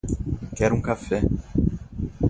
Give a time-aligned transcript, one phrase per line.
[0.55, 1.19] Quero um café